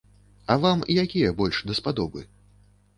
[0.53, 2.29] А вам якія больш даспадобы?